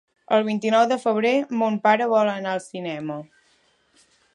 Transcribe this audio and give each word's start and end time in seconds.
El 0.37 0.45
vint-i-nou 0.45 0.87
de 0.91 0.97
febrer 1.03 1.35
mon 1.61 1.77
pare 1.85 2.09
vol 2.17 2.33
anar 2.33 2.57
al 2.57 2.67
cinema. 2.73 3.23